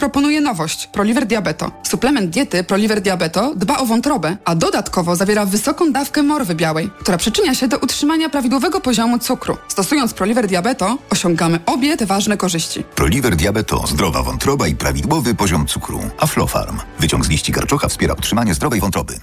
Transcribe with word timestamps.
proponuje 0.00 0.40
nowość 0.40 0.86
Proliver 0.86 1.26
Diabeto. 1.26 1.70
Suplement 1.82 2.30
diety 2.30 2.64
Proliver 2.64 3.00
Diabeto 3.00 3.52
dba 3.56 3.78
o 3.78 3.86
wątrobę, 3.86 4.36
a 4.44 4.54
dodatkowo 4.54 5.16
zawiera 5.16 5.46
wysoką 5.46 5.92
dawkę 5.92 6.22
morwy 6.22 6.54
białej, 6.54 6.90
która 7.00 7.18
przyczynia 7.18 7.54
się 7.54 7.68
do 7.68 7.78
utrzymania 7.78 8.28
prawidłowego 8.28 8.80
poziomu 8.80 9.18
cukru. 9.18 9.56
Stosując 9.68 10.14
Proliver 10.14 10.46
Diabeto 10.46 10.98
osiągamy 11.10 11.60
obie 11.66 11.96
te 11.96 12.06
ważne 12.06 12.36
korzyści. 12.36 12.84
Proliver 12.94 13.36
Diabeto, 13.36 13.86
zdrowa 13.86 14.22
wątroba 14.22 14.66
i 14.68 14.76
prawidłowy 14.76 15.34
poziom 15.34 15.66
cukru. 15.66 16.00
Aflofarm. 16.18 16.78
Wyciąg 16.98 17.24
z 17.24 17.28
liści 17.28 17.52
karczocha 17.52 17.88
wspiera 17.88 18.14
utrzymanie 18.14 18.54
zdrowej 18.54 18.80
wątroby. 18.80 19.14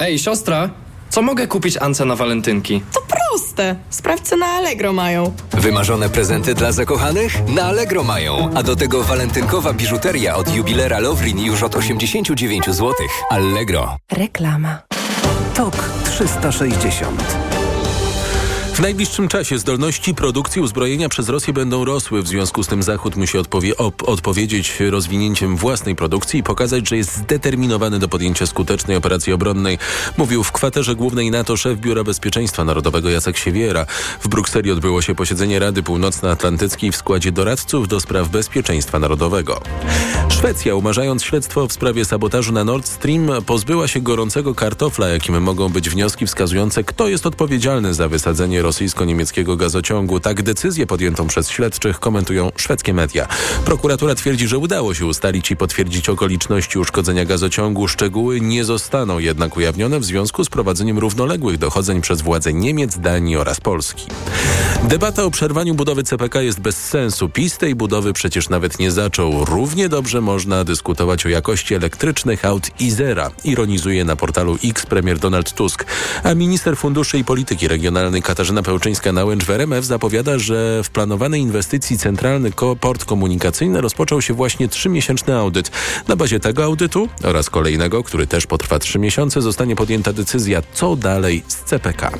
Ej, 0.00 0.18
siostra, 0.18 0.70
co 1.14 1.22
mogę 1.22 1.46
kupić 1.46 1.76
Ance 1.76 2.04
na 2.04 2.16
walentynki? 2.16 2.82
To 2.92 3.00
proste. 3.00 3.76
Sprawdź, 3.90 4.30
na 4.38 4.46
Allegro 4.46 4.92
mają. 4.92 5.32
Wymarzone 5.52 6.08
prezenty 6.08 6.54
dla 6.54 6.72
zakochanych? 6.72 7.48
Na 7.48 7.62
Allegro 7.62 8.02
mają. 8.02 8.50
A 8.54 8.62
do 8.62 8.76
tego 8.76 9.02
walentynkowa 9.02 9.72
biżuteria 9.72 10.36
od 10.36 10.54
jubilera 10.54 10.98
Lovrin 10.98 11.38
już 11.38 11.62
od 11.62 11.76
89 11.76 12.66
zł. 12.66 12.92
Allegro. 13.30 13.96
Reklama. 14.12 14.78
TOK 15.54 15.90
360 16.04 17.43
w 18.74 18.80
najbliższym 18.80 19.28
czasie 19.28 19.58
zdolności 19.58 20.14
produkcji 20.14 20.62
uzbrojenia 20.62 21.08
przez 21.08 21.28
Rosję 21.28 21.52
będą 21.52 21.84
rosły. 21.84 22.22
W 22.22 22.28
związku 22.28 22.62
z 22.62 22.66
tym 22.66 22.82
Zachód 22.82 23.16
musi 23.16 23.38
odpowie 23.38 23.76
odpowiedzieć 24.06 24.80
rozwinięciem 24.90 25.56
własnej 25.56 25.96
produkcji 25.96 26.40
i 26.40 26.42
pokazać, 26.42 26.88
że 26.88 26.96
jest 26.96 27.16
zdeterminowany 27.16 27.98
do 27.98 28.08
podjęcia 28.08 28.46
skutecznej 28.46 28.96
operacji 28.96 29.32
obronnej. 29.32 29.78
Mówił 30.16 30.44
w 30.44 30.52
kwaterze 30.52 30.94
głównej 30.94 31.30
NATO 31.30 31.56
szef 31.56 31.78
Biura 31.78 32.04
Bezpieczeństwa 32.04 32.64
Narodowego 32.64 33.10
Jacek 33.10 33.36
Siewiera. 33.36 33.86
W 34.20 34.28
Brukseli 34.28 34.70
odbyło 34.70 35.02
się 35.02 35.14
posiedzenie 35.14 35.58
Rady 35.58 35.82
Północnoatlantyckiej 35.82 36.92
w 36.92 36.96
składzie 36.96 37.32
doradców 37.32 37.88
do 37.88 38.00
spraw 38.00 38.28
bezpieczeństwa 38.28 38.98
narodowego. 38.98 39.60
Szwecja, 40.28 40.74
umarzając 40.74 41.24
śledztwo 41.24 41.68
w 41.68 41.72
sprawie 41.72 42.04
sabotażu 42.04 42.52
na 42.52 42.64
Nord 42.64 42.86
Stream, 42.86 43.30
pozbyła 43.46 43.88
się 43.88 44.00
gorącego 44.00 44.54
kartofla, 44.54 45.08
jakim 45.08 45.42
mogą 45.42 45.68
być 45.68 45.90
wnioski 45.90 46.26
wskazujące, 46.26 46.84
kto 46.84 47.08
jest 47.08 47.26
odpowiedzialny 47.26 47.94
za 47.94 48.08
wysadzenie 48.08 48.63
rosyjsko-niemieckiego 48.64 49.56
gazociągu. 49.56 50.20
Tak 50.20 50.42
decyzję 50.42 50.86
podjętą 50.86 51.26
przez 51.26 51.50
śledczych 51.50 52.00
komentują 52.00 52.50
szwedzkie 52.56 52.94
media. 52.94 53.28
Prokuratura 53.64 54.14
twierdzi, 54.14 54.48
że 54.48 54.58
udało 54.58 54.94
się 54.94 55.06
ustalić 55.06 55.50
i 55.50 55.56
potwierdzić 55.56 56.08
okoliczności 56.08 56.78
uszkodzenia 56.78 57.24
gazociągu. 57.24 57.88
Szczegóły 57.88 58.40
nie 58.40 58.64
zostaną 58.64 59.18
jednak 59.18 59.56
ujawnione 59.56 60.00
w 60.00 60.04
związku 60.04 60.44
z 60.44 60.48
prowadzeniem 60.48 60.98
równoległych 60.98 61.58
dochodzeń 61.58 62.00
przez 62.00 62.22
władze 62.22 62.52
Niemiec, 62.52 62.98
Danii 62.98 63.36
oraz 63.36 63.60
Polski. 63.60 64.06
Debata 64.88 65.24
o 65.24 65.30
przerwaniu 65.30 65.74
budowy 65.74 66.02
CPK 66.02 66.42
jest 66.42 66.60
bez 66.60 66.76
sensu. 66.76 67.28
PiS 67.28 67.58
tej 67.58 67.74
budowy 67.74 68.12
przecież 68.12 68.48
nawet 68.48 68.78
nie 68.78 68.90
zaczął. 68.90 69.44
Równie 69.44 69.88
dobrze 69.88 70.20
można 70.20 70.64
dyskutować 70.64 71.26
o 71.26 71.28
jakości 71.28 71.74
elektrycznych 71.74 72.44
aut 72.44 72.80
Izera. 72.80 73.30
Ironizuje 73.44 74.04
na 74.04 74.16
portalu 74.16 74.58
X 74.64 74.86
premier 74.86 75.18
Donald 75.18 75.52
Tusk. 75.52 75.84
A 76.22 76.34
minister 76.34 76.76
funduszy 76.76 77.18
i 77.18 77.24
polityki 77.24 77.68
regionalnej 77.68 78.22
Katarzyna 78.22 78.53
Katarzyna 78.54 78.78
Pełczyńska-Nałęcz 78.78 79.44
w 79.44 79.50
RMF 79.50 79.84
zapowiada, 79.84 80.38
że 80.38 80.82
w 80.84 80.90
planowanej 80.90 81.40
inwestycji 81.40 81.98
centralny 81.98 82.50
port 82.80 83.04
komunikacyjny 83.04 83.80
rozpoczął 83.80 84.22
się 84.22 84.34
właśnie 84.34 84.68
trzymiesięczny 84.68 85.36
audyt. 85.36 85.70
Na 86.08 86.16
bazie 86.16 86.40
tego 86.40 86.64
audytu 86.64 87.08
oraz 87.24 87.50
kolejnego, 87.50 88.02
który 88.02 88.26
też 88.26 88.46
potrwa 88.46 88.78
trzy 88.78 88.98
miesiące, 88.98 89.42
zostanie 89.42 89.76
podjęta 89.76 90.12
decyzja, 90.12 90.62
co 90.74 90.96
dalej 90.96 91.42
z 91.48 91.56
CPK. 91.56 92.10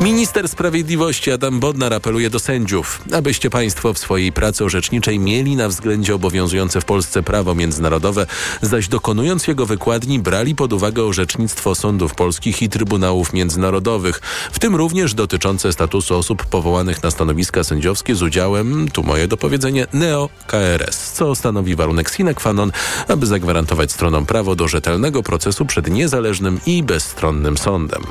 Minister 0.00 0.48
Sprawiedliwości 0.48 1.30
Adam 1.30 1.60
Bodnar 1.60 1.94
apeluje 1.94 2.30
do 2.30 2.38
sędziów, 2.38 3.02
abyście 3.12 3.50
państwo 3.50 3.94
w 3.94 3.98
swojej 3.98 4.32
pracy 4.32 4.64
orzeczniczej 4.64 5.18
mieli 5.18 5.56
na 5.56 5.68
względzie 5.68 6.14
obowiązujące 6.14 6.80
w 6.80 6.84
Polsce 6.84 7.22
prawo 7.22 7.54
międzynarodowe, 7.54 8.26
zaś 8.62 8.88
dokonując 8.88 9.46
jego 9.46 9.66
wykładni 9.66 10.18
brali 10.18 10.54
pod 10.54 10.72
uwagę 10.72 11.04
orzecznictwo 11.04 11.74
sądów 11.74 12.14
polskich 12.14 12.62
i 12.62 12.68
trybunałów 12.68 13.32
międzynarodowych, 13.32 14.20
w 14.52 14.58
tym 14.58 14.74
również 14.76 15.14
dotyczące 15.14 15.53
dotyczące 15.54 15.72
statusu 15.72 16.16
osób 16.16 16.46
powołanych 16.46 17.02
na 17.02 17.10
stanowiska 17.10 17.64
sędziowskie 17.64 18.14
z 18.14 18.22
udziałem, 18.22 18.88
tu 18.90 19.02
moje 19.02 19.28
dopowiedzenie, 19.28 19.86
neo-KRS, 19.92 21.12
co 21.12 21.34
stanowi 21.34 21.76
warunek 21.76 22.10
sine 22.10 22.34
qua 22.34 22.52
non, 22.52 22.72
aby 23.08 23.26
zagwarantować 23.26 23.92
stronom 23.92 24.26
prawo 24.26 24.56
do 24.56 24.68
rzetelnego 24.68 25.22
procesu 25.22 25.64
przed 25.64 25.90
niezależnym 25.90 26.60
i 26.66 26.82
bezstronnym 26.82 27.58
sądem. 27.58 28.02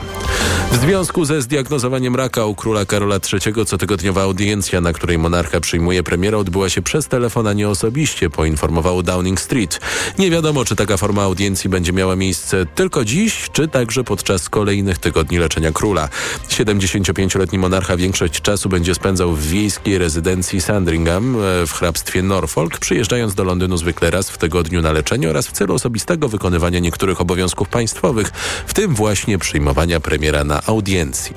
W 0.72 0.76
związku 0.78 1.26
ze 1.26 1.42
zdiagnozowaniem 1.42 2.16
raka 2.16 2.46
u 2.46 2.56
króla 2.56 2.86
Karola 2.86 3.20
III 3.34 3.66
cotygodniowa 3.66 4.22
audiencja, 4.22 4.82
na 4.82 4.94
której 4.94 5.18
monarcha 5.18 5.60
przyjmuje 5.60 6.04
premiera, 6.04 6.38
odbyła 6.38 6.70
się 6.70 6.82
przez 6.82 7.08
telefon, 7.08 7.48
a 7.48 7.54
nie 7.54 7.70
osobiście, 7.70 8.30
poinformował 8.30 9.04
Downing 9.04 9.40
Street. 9.40 9.80
Nie 10.18 10.32
wiadomo, 10.32 10.66
czy 10.66 10.76
taka 10.76 10.98
forma 10.98 11.24
audiencji 11.24 11.70
będzie 11.70 11.94
miała 11.94 12.16
miejsce 12.16 12.66
tylko 12.66 13.06
dziś, 13.06 13.50
czy 13.54 13.68
także 13.68 14.04
podczas 14.04 14.50
kolejnych 14.50 14.98
tygodni 14.98 15.38
leczenia 15.38 15.72
króla. 15.72 16.10
75 16.50 17.33
75-letni 17.34 17.60
monarcha 17.60 17.98
większość 17.98 18.42
czasu 18.42 18.70
będzie 18.70 18.96
spędzał 18.96 19.32
w 19.32 19.48
wiejskiej 19.48 19.98
rezydencji 19.98 20.62
Sandringham 20.62 21.36
e, 21.36 21.68
w 21.68 21.72
hrabstwie 21.74 22.22
Norfolk, 22.22 22.78
przyjeżdżając 22.78 23.36
do 23.36 23.44
Londynu 23.44 23.78
zwykle 23.78 24.12
raz 24.12 24.30
w 24.30 24.38
tygodniu 24.38 24.82
na 24.82 24.92
leczenie 24.92 25.30
oraz 25.30 25.48
w 25.48 25.52
celu 25.52 25.74
osobistego 25.74 26.28
wykonywania 26.30 26.80
niektórych 26.80 27.22
obowiązków 27.22 27.70
państwowych, 27.70 28.32
w 28.68 28.74
tym 28.74 28.96
właśnie 28.96 29.38
przyjmowania 29.38 30.00
premiera 30.00 30.44
na 30.44 30.62
audiencji. 30.66 31.36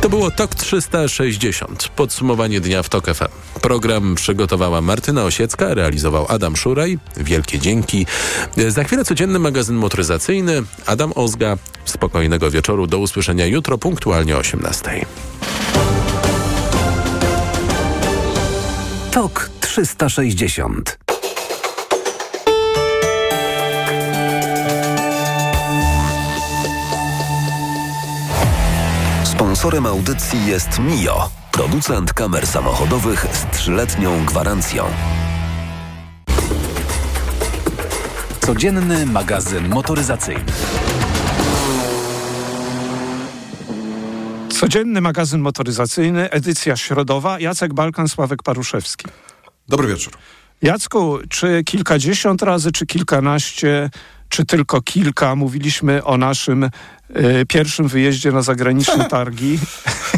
To 0.00 0.08
było 0.08 0.30
TOK 0.30 0.54
360. 0.54 1.88
Podsumowanie 1.88 2.60
dnia 2.60 2.82
w 2.82 2.88
TOK 2.88 3.06
FM. 3.06 3.60
Program 3.62 4.14
przygotowała 4.14 4.80
Martyna 4.80 5.24
Osiecka, 5.24 5.74
realizował 5.74 6.26
Adam 6.28 6.56
Szuraj. 6.56 6.98
Wielkie 7.16 7.58
dzięki. 7.58 8.06
E, 8.56 8.70
za 8.70 8.84
chwilę 8.84 9.04
codzienny 9.04 9.38
magazyn 9.38 9.76
motoryzacyjny. 9.76 10.62
Adam 10.86 11.12
Ozga. 11.14 11.56
Spokojnego 11.88 12.50
wieczoru. 12.50 12.86
Do 12.86 12.98
usłyszenia 12.98 13.46
jutro 13.46 13.78
punktualnie 13.78 14.36
o 14.36 14.38
18. 14.38 15.06
TOK 19.10 19.50
360 19.60 20.98
Sponsorem 29.24 29.86
audycji 29.86 30.46
jest 30.46 30.78
Mio, 30.78 31.30
producent 31.52 32.12
kamer 32.12 32.46
samochodowych 32.46 33.26
z 33.32 33.56
trzyletnią 33.56 34.24
gwarancją. 34.24 34.84
Codzienny 38.40 39.06
magazyn 39.06 39.68
motoryzacyjny. 39.68 40.52
Codzienny 44.58 45.00
magazyn 45.00 45.40
motoryzacyjny, 45.40 46.30
edycja 46.30 46.76
środowa. 46.76 47.40
Jacek 47.40 47.74
Balkan, 47.74 48.08
Sławek 48.08 48.42
Paruszewski. 48.42 49.06
Dobry 49.68 49.88
wieczór. 49.88 50.12
Jacku, 50.62 51.18
czy 51.28 51.64
kilkadziesiąt 51.64 52.42
razy, 52.42 52.72
czy 52.72 52.86
kilkanaście, 52.86 53.90
czy 54.28 54.44
tylko 54.44 54.82
kilka 54.82 55.34
mówiliśmy 55.36 56.04
o 56.04 56.16
naszym 56.16 56.70
pierwszym 57.48 57.88
wyjeździe 57.88 58.32
na 58.32 58.42
zagraniczne 58.42 59.04
targi. 59.18 59.58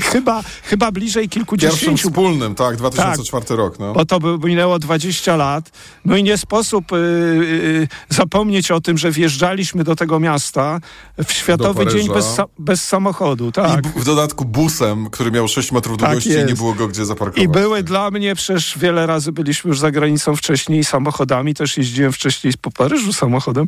chyba, 0.01 0.43
chyba 0.63 0.93
bliżej 0.93 1.29
kilkudziesięciu. 1.29 1.87
Pierwszym 1.87 2.11
wspólnym, 2.11 2.55
tak, 2.55 2.77
2004 2.77 3.47
tak, 3.47 3.57
rok. 3.59 3.79
No. 3.79 3.93
Bo 3.93 4.05
to 4.05 4.21
by 4.21 4.49
minęło 4.49 4.79
20 4.79 5.37
lat. 5.37 5.71
No 6.05 6.17
i 6.17 6.23
nie 6.23 6.39
sposób 6.39 6.93
y, 6.93 6.97
y, 6.97 7.89
zapomnieć 8.09 8.71
o 8.71 8.81
tym, 8.81 8.99
że 8.99 9.11
wjeżdżaliśmy 9.11 9.85
do 9.85 9.97
tego 9.97 10.21
miasta 10.21 10.81
w 11.25 11.33
Światowy 11.33 11.87
Dzień 11.87 12.09
bez, 12.09 12.37
bez 12.59 12.89
samochodu. 12.89 13.53
Tak. 13.53 13.87
I 13.97 14.01
w 14.01 14.05
dodatku 14.05 14.45
busem, 14.45 15.11
który 15.11 15.31
miał 15.31 15.49
6 15.49 15.73
metrów 15.73 15.99
tak 15.99 16.11
długości 16.11 16.31
i 16.31 16.45
nie 16.45 16.55
było 16.55 16.75
go 16.75 16.89
gdzie 16.89 17.05
zaparkować. 17.05 17.45
I 17.45 17.49
były 17.49 17.83
dla 17.83 18.11
mnie, 18.11 18.35
przecież 18.35 18.79
wiele 18.79 19.07
razy 19.07 19.33
byliśmy 19.33 19.69
już 19.69 19.79
za 19.79 19.91
granicą 19.91 20.37
wcześniej 20.37 20.85
samochodami, 20.85 21.55
też 21.55 21.77
jeździłem 21.77 22.13
wcześniej 22.13 22.53
po 22.61 22.71
Paryżu 22.71 23.13
samochodem 23.13 23.67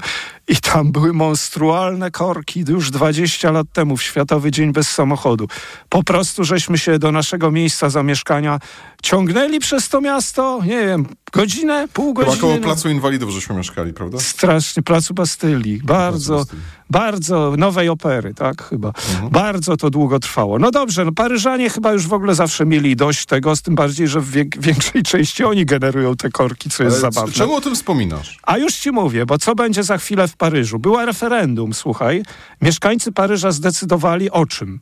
i 0.49 0.57
tam 0.57 0.93
były 0.93 1.13
monstrualne 1.13 2.11
korki, 2.11 2.65
już 2.69 2.91
20 2.91 3.12
20 3.13 3.51
lat 3.51 3.67
temu, 3.73 3.97
w 3.97 4.03
Światowy 4.03 4.51
Dzień 4.51 4.73
Bez 4.73 4.91
Samochodu. 4.91 5.49
Po 5.89 6.03
prostu 6.03 6.45
żeśmy 6.45 6.79
się 6.79 6.99
do 6.99 7.13
naszego 7.13 7.51
miejsca 7.51 7.91
zamieszkania 7.91 8.59
ciągnęli 9.03 9.59
przez 9.59 9.89
to 9.89 10.01
miasto, 10.01 10.61
nie 10.65 10.87
wiem, 10.87 11.07
godzinę, 11.33 11.89
pół 11.93 12.15
godziny. 12.15 12.37
Chyba 12.37 12.41
koło 12.41 12.55
no. 12.55 12.61
Placu 12.63 12.89
Inwalidów 12.89 13.31
żeśmy 13.31 13.57
mieszkali, 13.57 13.93
prawda? 13.93 14.19
Strasznie, 14.21 14.83
Placu 14.83 15.15
Bastylii. 15.15 15.81
Bardzo, 15.85 16.37
Bastylii. 16.37 16.63
bardzo, 16.91 17.55
nowej 17.59 17.89
opery, 17.89 18.35
tak 18.35 18.63
chyba. 18.63 18.89
Mhm. 18.89 19.31
Bardzo 19.31 19.77
to 19.77 19.91
długo 19.91 20.19
trwało. 20.19 20.59
No 20.59 20.71
dobrze, 20.71 21.05
no 21.05 21.13
Paryżanie 21.13 21.71
chyba 21.71 21.93
już 21.93 22.07
w 22.07 22.13
ogóle 22.13 22.35
zawsze 22.35 22.67
mieli 22.67 22.97
dość 22.97 23.27
tego, 23.27 23.57
z 23.57 23.63
tym 23.63 23.75
bardziej, 23.75 24.09
że 24.09 24.21
w 24.21 24.31
większej 24.59 25.03
części 25.13 25.45
oni 25.45 25.67
generują 25.67 26.17
te 26.17 26.31
korki, 26.31 26.71
co 26.71 26.85
jest 26.85 26.97
Ale 27.05 27.13
zabawne. 27.13 27.35
Czemu 27.35 27.55
o 27.55 27.61
tym 27.61 27.75
wspominasz? 27.75 28.39
A 28.43 28.59
już 28.59 28.75
ci 28.75 28.91
mówię, 28.91 29.27
bo 29.27 29.39
co 29.39 29.55
będzie 29.55 29.83
za 29.83 29.99
chwilę 29.99 30.29
w 30.29 30.37
Paryżu? 30.37 30.79
Była 30.79 31.05
referendum, 31.05 31.75
słuchaj. 31.75 32.23
Mieszkańcy 32.63 33.13
Paryża 33.13 33.53
zdecydowali 33.53 34.31
o 34.31 34.47
czym? 34.47 34.81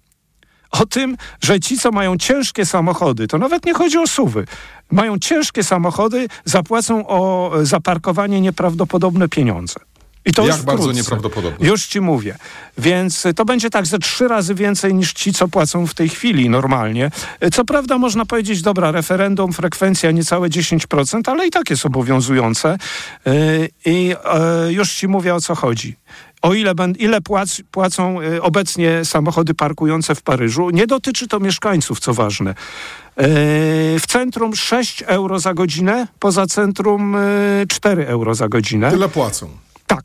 O 0.70 0.87
tym, 0.87 1.17
że 1.40 1.61
ci, 1.61 1.78
co 1.78 1.90
mają 1.90 2.17
ciężkie 2.17 2.67
samochody, 2.67 3.26
to 3.26 3.38
nawet 3.38 3.67
nie 3.67 3.75
chodzi 3.75 3.99
o 3.99 4.06
suwy, 4.06 4.46
mają 4.90 5.19
ciężkie 5.19 5.64
samochody, 5.64 6.28
zapłacą 6.44 7.06
o 7.06 7.50
zaparkowanie 7.62 8.40
nieprawdopodobne 8.40 9.28
pieniądze. 9.28 9.81
I 10.25 10.32
to 10.32 10.46
Jak 10.46 10.62
bardzo 10.62 10.93
nieprawdopodobne. 10.93 11.69
Już 11.69 11.87
ci 11.87 12.00
mówię. 12.00 12.37
Więc 12.78 13.26
to 13.37 13.44
będzie 13.44 13.70
tak 13.70 13.87
ze 13.87 13.99
trzy 13.99 14.28
razy 14.28 14.55
więcej 14.55 14.94
niż 14.94 15.12
ci, 15.12 15.32
co 15.32 15.49
płacą 15.49 15.87
w 15.87 15.94
tej 15.94 16.08
chwili 16.08 16.50
normalnie. 16.50 17.11
Co 17.52 17.64
prawda 17.64 17.99
można 17.99 18.26
powiedzieć, 18.26 18.62
dobra, 18.62 18.90
referendum, 18.90 19.52
frekwencja 19.52 20.11
niecałe 20.11 20.49
10%, 20.49 21.20
ale 21.26 21.46
i 21.46 21.50
tak 21.50 21.70
jest 21.70 21.87
obowiązujące. 21.87 22.78
Y, 23.26 23.69
I 23.84 24.14
y, 24.69 24.72
już 24.72 24.94
ci 24.94 25.08
mówię, 25.08 25.34
o 25.34 25.40
co 25.40 25.55
chodzi. 25.55 25.96
O 26.42 26.54
ile, 26.54 26.75
ile 26.98 27.20
płac, 27.20 27.62
płacą 27.70 28.20
y, 28.20 28.42
obecnie 28.42 29.04
samochody 29.04 29.54
parkujące 29.54 30.14
w 30.14 30.22
Paryżu, 30.22 30.70
nie 30.70 30.87
dotyczy 30.87 31.28
to 31.28 31.40
mieszkańców, 31.40 32.00
co 32.00 32.14
ważne. 32.14 32.54
W 34.00 34.02
centrum 34.08 34.56
6 34.56 35.02
euro 35.06 35.38
za 35.38 35.54
godzinę, 35.54 36.06
poza 36.19 36.46
centrum 36.46 37.16
4 37.69 38.06
euro 38.06 38.34
za 38.34 38.48
godzinę. 38.48 38.90
Tyle 38.90 39.08
płacą. 39.08 39.48
Tak. 39.87 40.04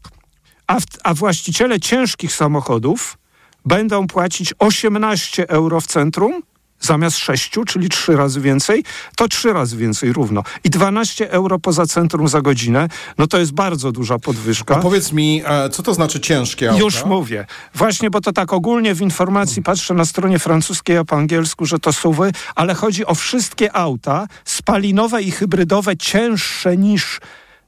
A, 0.68 0.78
a 1.04 1.14
właściciele 1.14 1.80
ciężkich 1.80 2.34
samochodów 2.34 3.18
będą 3.66 4.08
płacić 4.08 4.54
18 4.60 5.50
euro 5.50 5.82
w 5.82 5.88
centrum 5.88 6.42
zamiast 6.80 7.18
6, 7.18 7.52
czyli 7.68 7.90
3 7.90 8.16
razy 8.16 8.42
więcej, 8.42 8.84
to 9.16 9.28
3 9.28 9.54
razy 9.54 9.78
więcej 9.78 10.14
równo. 10.14 10.44
I 10.64 10.70
12 10.70 11.32
euro 11.32 11.60
poza 11.60 11.86
centrum 11.86 12.28
za 12.28 12.42
godzinę, 12.42 12.88
no 13.18 13.28
to 13.28 13.38
jest 13.38 13.52
bardzo 13.52 13.92
duża 13.92 14.20
podwyżka. 14.20 14.76
A 14.76 14.80
powiedz 14.80 15.12
mi, 15.12 15.44
co 15.72 15.84
to 15.84 15.94
znaczy 15.94 16.20
ciężkie 16.20 16.70
auta? 16.70 16.84
Już 16.84 17.06
mówię. 17.06 17.46
Właśnie, 17.76 18.10
bo 18.10 18.22
to 18.22 18.34
tak 18.34 18.54
ogólnie 18.54 18.96
w 18.96 19.02
informacji 19.02 19.64
patrzę 19.64 19.94
na 19.94 20.06
stronie 20.06 20.40
francuskiej, 20.40 20.98
a 20.98 21.04
po 21.04 21.16
angielsku, 21.16 21.66
że 21.66 21.80
to 21.80 21.94
suwy, 21.94 22.32
ale 22.56 22.74
chodzi 22.74 23.06
o 23.06 23.16
wszystkie 23.16 23.76
auta 23.76 24.28
spalinowe 24.46 25.22
i 25.22 25.32
hybrydowe 25.32 25.98
cięższe 25.98 26.78
niż 26.78 27.20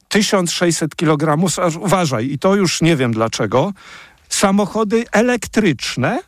1600 0.09 0.95
kg, 0.95 1.37
uważaj, 1.79 2.31
i 2.31 2.39
to 2.39 2.55
już 2.55 2.81
nie 2.81 2.95
wiem 2.95 3.13
dlaczego, 3.13 3.73
samochody 4.29 5.05
elektryczne 5.11 6.19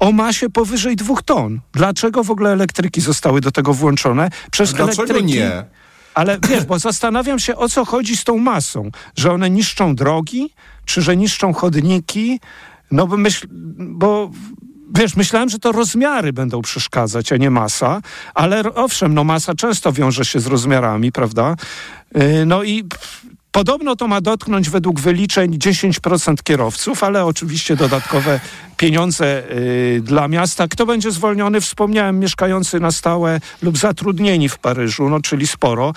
o 0.00 0.12
masie 0.12 0.50
powyżej 0.50 0.96
dwóch 0.96 1.22
ton. 1.22 1.60
Dlaczego 1.72 2.24
w 2.24 2.30
ogóle 2.30 2.52
elektryki 2.52 3.00
zostały 3.00 3.40
do 3.40 3.50
tego 3.50 3.74
włączone? 3.74 4.30
Przez 4.50 4.72
dlaczego 4.72 5.02
elektryki, 5.02 5.24
nie? 5.24 5.64
Ale 6.14 6.38
wiesz, 6.48 6.64
bo 6.64 6.78
zastanawiam 6.78 7.38
się, 7.38 7.56
o 7.56 7.68
co 7.68 7.84
chodzi 7.84 8.16
z 8.16 8.24
tą 8.24 8.38
masą. 8.38 8.90
Że 9.16 9.32
one 9.32 9.50
niszczą 9.50 9.94
drogi, 9.94 10.54
czy 10.84 11.02
że 11.02 11.16
niszczą 11.16 11.52
chodniki? 11.52 12.40
No 12.90 13.06
bo 13.06 13.16
myśl, 13.16 13.46
bo 13.78 14.30
wiesz, 14.94 15.16
myślałem, 15.16 15.48
że 15.48 15.58
to 15.58 15.72
rozmiary 15.72 16.32
będą 16.32 16.62
przeszkadzać, 16.62 17.32
a 17.32 17.36
nie 17.36 17.50
masa, 17.50 18.00
ale 18.34 18.74
owszem, 18.74 19.14
no 19.14 19.24
masa 19.24 19.54
często 19.54 19.92
wiąże 19.92 20.24
się 20.24 20.40
z 20.40 20.46
rozmiarami, 20.46 21.12
prawda? 21.12 21.56
Y, 22.16 22.46
no 22.46 22.62
i 22.62 22.84
Podobno 23.52 23.96
to 23.96 24.08
ma 24.08 24.20
dotknąć 24.20 24.70
według 24.70 25.00
wyliczeń 25.00 25.58
10% 25.58 26.42
kierowców, 26.42 27.04
ale 27.04 27.24
oczywiście 27.24 27.76
dodatkowe 27.76 28.40
pieniądze 28.76 29.42
y, 29.50 30.00
dla 30.04 30.28
miasta. 30.28 30.68
Kto 30.68 30.86
będzie 30.86 31.10
zwolniony? 31.10 31.60
Wspomniałem, 31.60 32.18
mieszkający 32.18 32.80
na 32.80 32.90
stałe 32.90 33.40
lub 33.62 33.78
zatrudnieni 33.78 34.48
w 34.48 34.58
Paryżu, 34.58 35.08
no 35.08 35.20
czyli 35.20 35.46
sporo. 35.46 35.92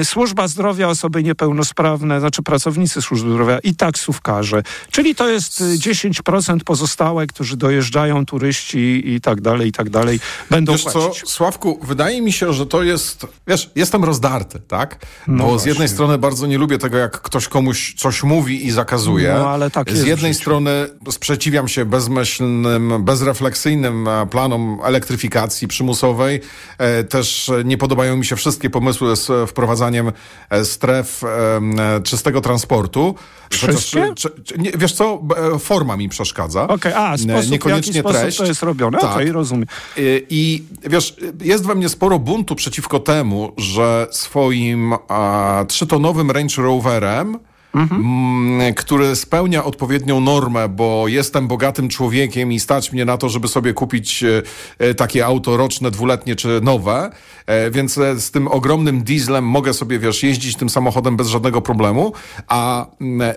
Y, 0.00 0.04
służba 0.04 0.48
zdrowia, 0.48 0.88
osoby 0.88 1.22
niepełnosprawne, 1.22 2.20
znaczy 2.20 2.42
pracownicy 2.42 3.02
służby 3.02 3.30
zdrowia 3.30 3.58
i 3.58 3.74
taksówkarze. 3.74 4.62
Czyli 4.90 5.14
to 5.14 5.28
jest 5.28 5.62
10% 5.62 6.58
pozostałe, 6.64 7.26
którzy 7.26 7.56
dojeżdżają, 7.56 8.26
turyści 8.26 9.02
i 9.14 9.20
tak 9.20 9.40
dalej, 9.40 9.68
i 9.68 9.72
tak 9.72 9.90
dalej, 9.90 10.20
będą 10.50 10.72
wiesz 10.72 10.82
płacić. 10.82 11.20
co, 11.20 11.26
Sławku, 11.26 11.78
wydaje 11.82 12.22
mi 12.22 12.32
się, 12.32 12.52
że 12.52 12.66
to 12.66 12.82
jest, 12.82 13.26
wiesz, 13.46 13.70
jestem 13.74 14.04
rozdarty, 14.04 14.60
tak? 14.68 15.06
No 15.28 15.44
Bo 15.44 15.50
właśnie. 15.50 15.62
z 15.62 15.66
jednej 15.66 15.88
strony 15.88 16.18
bardzo 16.18 16.46
nie 16.50 16.58
lubię 16.58 16.78
tego, 16.78 16.98
jak 16.98 17.20
ktoś 17.20 17.48
komuś 17.48 17.94
coś 17.94 18.22
mówi 18.22 18.66
i 18.66 18.70
zakazuje. 18.70 19.34
No, 19.38 19.50
ale 19.50 19.70
tak 19.70 19.90
z 19.92 20.04
jednej 20.04 20.34
strony 20.34 20.70
sprzeciwiam 21.10 21.68
się 21.68 21.84
bezmyślnym, 21.84 23.04
bezrefleksyjnym 23.04 24.08
e, 24.08 24.26
planom 24.26 24.80
elektryfikacji 24.84 25.68
przymusowej. 25.68 26.40
E, 26.78 27.04
też 27.04 27.50
nie 27.64 27.78
podobają 27.78 28.16
mi 28.16 28.24
się 28.24 28.36
wszystkie 28.36 28.70
pomysły 28.70 29.16
z 29.16 29.50
wprowadzaniem 29.50 30.12
e, 30.50 30.64
stref 30.64 31.22
czystego 32.02 32.40
transportu. 32.40 33.14
Wszystkie? 33.50 34.12
Czy, 34.16 34.30
czy, 34.44 34.58
nie, 34.58 34.70
wiesz 34.78 34.92
co, 34.92 35.22
forma 35.58 35.96
mi 35.96 36.08
przeszkadza. 36.08 36.64
Okej, 36.64 36.92
okay, 36.92 37.08
a 37.08 37.18
sposób, 37.18 37.50
Niekoniecznie 37.50 38.02
treść. 38.02 38.38
to 38.38 38.44
jest 38.44 38.62
robione? 38.62 38.98
Tak. 38.98 39.10
Okej, 39.10 39.22
okay, 39.22 39.32
rozumiem. 39.32 39.66
I, 39.96 40.26
I 40.30 40.62
wiesz, 40.90 41.16
jest 41.40 41.66
we 41.66 41.74
mnie 41.74 41.88
sporo 41.88 42.18
buntu 42.18 42.54
przeciwko 42.54 43.00
temu, 43.00 43.52
że 43.56 44.06
swoim 44.10 44.94
a, 45.08 45.64
trzytonowym 45.68 46.30
Range 46.40 46.62
Roverem 46.62 47.38
mhm. 47.74 48.74
który 48.74 49.16
spełnia 49.16 49.64
odpowiednią 49.64 50.20
normę, 50.20 50.68
bo 50.68 51.08
jestem 51.08 51.48
bogatym 51.48 51.88
człowiekiem 51.88 52.52
i 52.52 52.60
stać 52.60 52.92
mnie 52.92 53.04
na 53.04 53.16
to, 53.16 53.28
żeby 53.28 53.48
sobie 53.48 53.72
kupić 53.72 54.24
e, 54.24 54.42
e, 54.78 54.94
takie 54.94 55.26
auto 55.26 55.56
roczne, 55.56 55.90
dwuletnie 55.90 56.36
czy 56.36 56.60
nowe, 56.62 57.10
więc 57.70 57.94
z 57.94 58.30
tym 58.30 58.48
ogromnym 58.48 59.02
dieslem 59.02 59.44
mogę 59.44 59.74
sobie, 59.74 59.98
wiesz, 59.98 60.22
jeździć 60.22 60.56
tym 60.56 60.70
samochodem 60.70 61.16
bez 61.16 61.28
żadnego 61.28 61.62
problemu, 61.62 62.12
a 62.48 62.86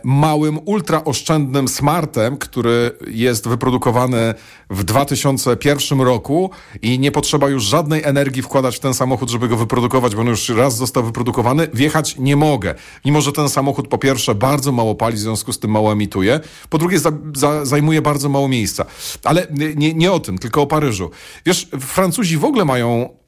małym, 0.04 0.60
ultraoszczędnym 0.65 1.68
smartem, 1.68 2.38
który 2.38 2.92
jest 3.07 3.48
wyprodukowany 3.48 4.33
w 4.69 4.83
2001 4.83 6.01
roku 6.01 6.50
i 6.81 7.00
nie 7.00 7.12
potrzeba 7.12 7.50
już 7.50 7.63
żadnej 7.63 8.04
energii 8.04 8.42
wkładać 8.42 8.75
w 8.75 8.80
ten 8.80 8.94
samochód, 8.94 9.30
żeby 9.30 9.48
go 9.48 9.57
wyprodukować, 9.57 10.16
bo 10.16 10.21
on 10.21 10.27
już 10.27 10.50
raz 10.50 10.77
został 10.77 11.04
wyprodukowany, 11.04 11.68
wjechać 11.74 12.16
nie 12.18 12.36
mogę. 12.36 12.75
Mimo, 13.06 13.21
że 13.21 13.31
ten 13.31 13.50
samochód 13.50 13.88
po 13.88 13.98
pierwsze 13.98 14.36
bardzo 14.36 14.71
mało 14.71 14.95
pali, 14.95 15.16
w 15.16 15.19
związku 15.19 15.54
z 15.54 15.59
tym 15.59 15.71
mało 15.71 15.92
emituje, 15.92 16.39
po 16.69 16.77
drugie 16.77 17.00
za, 17.00 17.12
za, 17.36 17.66
zajmuje 17.66 18.01
bardzo 18.01 18.30
mało 18.30 18.48
miejsca. 18.48 18.86
Ale 19.24 19.48
nie, 19.75 19.94
nie 19.94 20.12
o 20.12 20.19
tym, 20.19 20.38
tylko 20.38 20.62
o 20.62 20.68
Paryżu. 20.68 21.09
Wiesz, 21.45 21.68
Francuzi 21.80 22.38
w 22.38 22.45
ogóle 22.45 22.66
mają 22.66 23.09
e, 23.09 23.23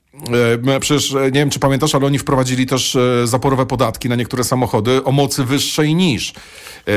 Przecież 0.79 1.13
e, 1.13 1.25
nie 1.25 1.31
wiem, 1.39 1.49
czy 1.49 1.59
pamiętasz, 1.59 1.95
ale 1.95 2.05
oni 2.05 2.19
wprowadzili 2.19 2.65
też 2.65 2.95
e, 2.95 3.27
zaporowe 3.27 3.65
podatki 3.65 4.09
na 4.09 4.15
niektóre 4.15 4.43
samochody 4.43 5.03
o 5.03 5.11
mocy 5.11 5.43
wyższej 5.43 5.95
niż. 5.95 6.33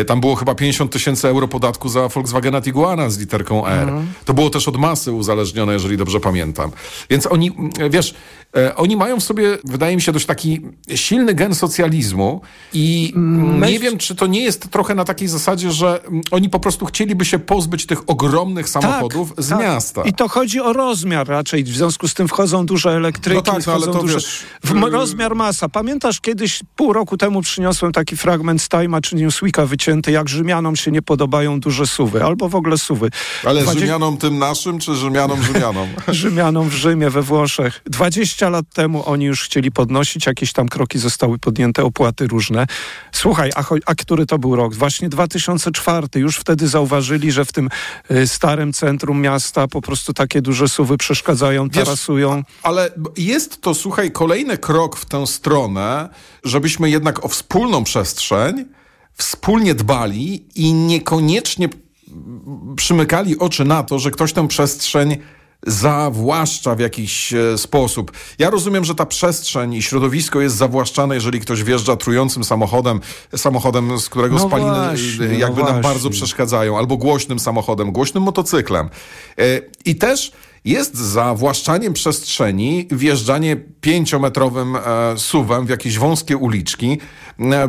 Tam 0.06 0.20
było 0.20 0.34
chyba 0.34 0.54
50 0.54 0.92
tysięcy 0.92 1.28
euro 1.28 1.48
podatku 1.48 1.88
za 1.88 2.08
Volkswagena 2.08 2.60
Tiguana 2.60 3.10
z 3.10 3.18
literką 3.18 3.66
R. 3.66 3.88
Mhm. 3.88 4.12
To 4.24 4.34
było 4.34 4.50
też 4.50 4.68
od 4.68 4.76
masy 4.76 5.12
uzależnione, 5.12 5.72
jeżeli 5.72 5.96
dobrze 5.96 6.20
pamiętam. 6.20 6.70
Więc 7.10 7.26
oni, 7.26 7.52
wiesz, 7.90 8.14
E, 8.56 8.76
oni 8.76 8.96
mają 8.96 9.20
w 9.20 9.24
sobie, 9.24 9.58
wydaje 9.64 9.96
mi 9.96 10.02
się, 10.02 10.12
dość 10.12 10.26
taki 10.26 10.60
silny 10.94 11.34
gen 11.34 11.54
socjalizmu 11.54 12.40
i 12.72 13.12
mm, 13.16 13.70
nie 13.70 13.78
wiem, 13.78 13.98
czy 13.98 14.14
to 14.14 14.26
nie 14.26 14.42
jest 14.42 14.70
trochę 14.70 14.94
na 14.94 15.04
takiej 15.04 15.28
zasadzie, 15.28 15.70
że 15.70 16.00
oni 16.30 16.48
po 16.48 16.60
prostu 16.60 16.86
chcieliby 16.86 17.24
się 17.24 17.38
pozbyć 17.38 17.86
tych 17.86 18.10
ogromnych 18.10 18.70
tak, 18.70 18.82
samochodów 18.82 19.34
tak, 19.34 19.44
z 19.44 19.48
tak. 19.48 19.60
miasta. 19.60 20.02
I 20.02 20.12
to 20.12 20.28
chodzi 20.28 20.60
o 20.60 20.72
rozmiar 20.72 21.28
raczej, 21.28 21.64
w 21.64 21.68
związku 21.68 22.08
z 22.08 22.14
tym 22.14 22.28
wchodzą 22.28 22.66
duże 22.66 22.98
elektryki, 23.08 23.42
no 23.46 23.52
tak, 23.52 23.66
no, 23.66 23.72
ale 23.72 23.86
to 23.86 23.92
duże... 23.92 24.14
Wiesz, 24.14 24.44
y- 24.70 24.90
rozmiar 24.90 25.34
masa. 25.34 25.68
Pamiętasz, 25.68 26.20
kiedyś 26.20 26.60
pół 26.76 26.92
roku 26.92 27.16
temu 27.16 27.42
przyniosłem 27.42 27.92
taki 27.92 28.16
fragment 28.16 28.62
z 28.62 28.68
Time'a 28.68 29.00
czy 29.00 29.16
Newsweeka 29.16 29.66
wycięty, 29.66 30.12
jak 30.12 30.28
Rzymianom 30.28 30.76
się 30.76 30.90
nie 30.90 31.02
podobają 31.02 31.60
duże 31.60 31.86
suwy, 31.86 32.24
albo 32.24 32.48
w 32.48 32.54
ogóle 32.54 32.78
suwy. 32.78 33.10
Ale 33.44 33.62
20... 33.62 33.80
Rzymianom 33.80 34.16
tym 34.16 34.38
naszym, 34.38 34.78
czy 34.78 34.94
Rzymianom 34.94 35.42
Rzymianom? 35.42 35.88
Rzymianom 36.08 36.68
w 36.68 36.74
Rzymie, 36.74 37.10
we 37.10 37.22
Włoszech. 37.22 37.82
20 37.86 38.38
20 38.38 38.48
lat 38.48 38.64
temu 38.74 39.02
oni 39.06 39.24
już 39.24 39.42
chcieli 39.42 39.72
podnosić, 39.72 40.26
jakieś 40.26 40.52
tam 40.52 40.68
kroki 40.68 40.98
zostały 40.98 41.38
podjęte, 41.38 41.84
opłaty 41.84 42.26
różne. 42.26 42.66
Słuchaj, 43.12 43.50
a, 43.56 43.64
a 43.86 43.94
który 43.94 44.26
to 44.26 44.38
był 44.38 44.56
rok? 44.56 44.74
Właśnie 44.74 45.08
2004. 45.08 46.08
Już 46.14 46.36
wtedy 46.36 46.68
zauważyli, 46.68 47.32
że 47.32 47.44
w 47.44 47.52
tym 47.52 47.68
y, 48.10 48.28
starym 48.28 48.72
centrum 48.72 49.20
miasta 49.20 49.68
po 49.68 49.80
prostu 49.80 50.12
takie 50.12 50.42
duże 50.42 50.68
suwy 50.68 50.96
przeszkadzają, 50.96 51.70
tarasują. 51.70 52.36
Wiesz, 52.36 52.44
ale 52.62 52.90
jest 53.16 53.60
to, 53.60 53.74
słuchaj, 53.74 54.12
kolejny 54.12 54.58
krok 54.58 54.96
w 54.96 55.04
tę 55.04 55.26
stronę, 55.26 56.08
żebyśmy 56.44 56.90
jednak 56.90 57.24
o 57.24 57.28
wspólną 57.28 57.84
przestrzeń 57.84 58.64
wspólnie 59.14 59.74
dbali 59.74 60.46
i 60.54 60.72
niekoniecznie 60.72 61.68
przymykali 62.76 63.38
oczy 63.38 63.64
na 63.64 63.82
to, 63.82 63.98
że 63.98 64.10
ktoś 64.10 64.32
tę 64.32 64.48
przestrzeń 64.48 65.16
zawłaszcza 65.66 66.74
w 66.74 66.80
jakiś 66.80 67.32
e, 67.32 67.58
sposób. 67.58 68.12
Ja 68.38 68.50
rozumiem, 68.50 68.84
że 68.84 68.94
ta 68.94 69.06
przestrzeń 69.06 69.74
i 69.74 69.82
środowisko 69.82 70.40
jest 70.40 70.56
zawłaszczane, 70.56 71.14
jeżeli 71.14 71.40
ktoś 71.40 71.62
wjeżdża 71.62 71.96
trującym 71.96 72.44
samochodem, 72.44 73.00
samochodem, 73.36 73.98
z 74.00 74.08
którego 74.08 74.34
no 74.34 74.48
spaliny 74.48 74.70
właśnie, 74.70 75.26
e, 75.26 75.38
jakby 75.38 75.62
no 75.62 75.72
nam 75.72 75.82
bardzo 75.82 76.10
przeszkadzają, 76.10 76.78
albo 76.78 76.96
głośnym 76.96 77.38
samochodem, 77.38 77.92
głośnym 77.92 78.22
motocyklem. 78.22 78.88
E, 79.38 79.42
I 79.84 79.96
też 79.96 80.32
jest 80.64 80.96
zawłaszczaniem 80.96 81.92
przestrzeni 81.92 82.88
wjeżdżanie 82.90 83.56
pięciometrowym 83.80 84.76
suwem 85.16 85.66
w 85.66 85.68
jakieś 85.68 85.98
wąskie 85.98 86.36
uliczki, 86.36 86.98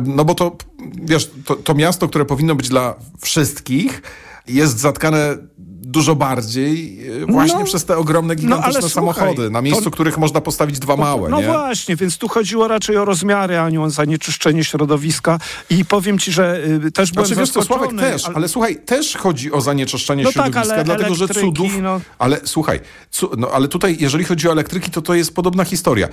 no 0.04 0.24
bo 0.24 0.34
to, 0.34 0.56
wiesz, 1.02 1.30
to, 1.44 1.56
to 1.56 1.74
miasto, 1.74 2.08
które 2.08 2.24
powinno 2.24 2.54
być 2.54 2.68
dla 2.68 2.94
wszystkich, 3.20 4.02
jest 4.48 4.78
zatkane 4.78 5.36
dużo 5.82 6.14
bardziej 6.16 7.00
e, 7.22 7.26
właśnie 7.32 7.58
No, 7.58 7.64
przez 7.64 7.84
te 7.84 7.96
ogromne, 7.96 8.36
gigantyczne 8.36 8.64
ale 8.80 8.90
słuchaj, 8.90 9.14
samochody, 9.14 9.50
na 9.50 9.62
miejscu 9.62 9.84
to- 9.84 9.90
których 9.90 10.18
można 10.18 10.40
postawić 10.40 10.78
dwa 10.78 10.96
małe, 10.96 11.28
No 11.30 11.40
nie? 11.40 11.46
właśnie, 11.46 11.96
więc 11.96 12.18
tu 12.18 12.28
chodziło 12.28 12.68
raczej 12.68 12.96
o 12.96 13.04
rozmiary, 13.04 13.58
a 13.58 13.70
nie 13.70 13.80
o 13.80 13.90
zanieczyszczenie 13.90 14.64
środowiska. 14.64 15.38
I 15.70 15.84
powiem 15.84 16.18
ci, 16.18 16.32
że 16.32 16.64
y, 16.86 16.92
też 16.92 17.12
byłem 17.12 17.26
Znaczy, 17.26 17.40
wiesz 17.40 17.50
co, 17.50 17.62
Sławek 17.62 17.90
zaskoczony, 17.90 18.12
też, 18.12 18.24
ale... 18.34 18.48
słuchaj, 18.48 18.76
też 18.76 19.16
chodzi 19.16 19.52
o 19.52 19.60
zanieczyszczenie 19.60 20.22
No 20.22 20.32
tak, 20.32 20.34
środowiska, 20.52 20.74
ale 20.74 20.84
dlatego 20.84 21.14
że 21.14 21.28
cudów... 21.28 21.72
no. 21.82 22.00
Ale 22.18 22.40
słuchaj, 22.44 22.80
cu, 23.10 23.30
no, 23.38 23.48
ale 23.50 23.68
tutaj, 23.68 23.96
jeżeli 24.00 24.24
chodzi 24.24 24.48
o 24.48 24.52
elektryki, 24.52 24.90
to 24.90 25.02
to 25.02 25.14
jest 25.14 25.34
podobna 25.34 25.64
historia. 25.64 26.08